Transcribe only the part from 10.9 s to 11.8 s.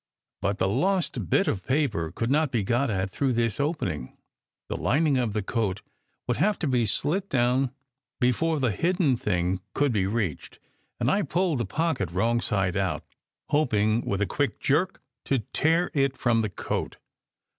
and I pulled the